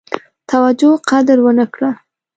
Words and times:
توجه 0.49 0.93
قدر 1.09 1.37
ونه 1.45 1.65
کړه. 1.73 1.91